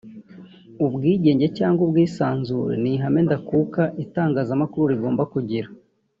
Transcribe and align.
Ubwigenge 0.85 1.47
cyangwa 1.57 1.81
ubwisanzure 1.83 2.73
ni 2.81 2.89
ihame 2.95 3.19
ndakuka 3.27 3.81
Itangazamakuru 4.03 4.85
rigomba 4.93 5.23
kugira 5.35 5.67